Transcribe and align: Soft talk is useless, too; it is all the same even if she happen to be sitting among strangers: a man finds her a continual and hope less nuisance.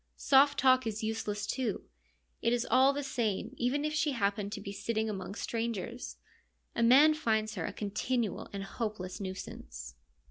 Soft 0.17 0.57
talk 0.57 0.87
is 0.87 1.03
useless, 1.03 1.45
too; 1.45 1.83
it 2.41 2.51
is 2.53 2.65
all 2.71 2.91
the 2.91 3.03
same 3.03 3.53
even 3.55 3.85
if 3.85 3.93
she 3.93 4.13
happen 4.13 4.49
to 4.49 4.59
be 4.59 4.71
sitting 4.71 5.07
among 5.07 5.35
strangers: 5.35 6.17
a 6.75 6.81
man 6.81 7.13
finds 7.13 7.53
her 7.53 7.67
a 7.67 7.71
continual 7.71 8.49
and 8.51 8.63
hope 8.63 8.99
less 8.99 9.19
nuisance. 9.19 9.93